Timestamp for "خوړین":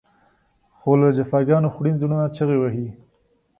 1.73-1.95